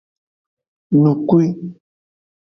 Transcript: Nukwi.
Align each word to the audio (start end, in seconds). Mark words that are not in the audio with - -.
Nukwi. 1.01 1.45